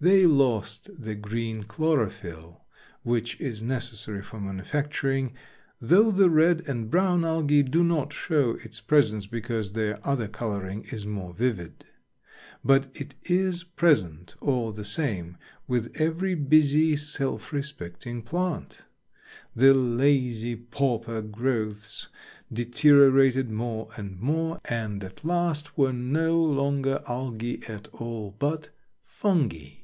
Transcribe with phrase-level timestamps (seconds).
[0.00, 2.66] They lost the green chlorophyll,
[3.04, 5.32] which is necessary for manufacturing,
[5.80, 10.84] though the red and brown Algae do not show its presence because their other coloring
[10.92, 11.86] is more vivid.
[12.62, 18.84] But it is present all the same with every busy, self respecting plant.
[19.56, 22.08] The lazy, pauper growths
[22.52, 28.68] deteriorated more and more and at last were no longer Algae at all, but
[29.02, 29.76] Fungi.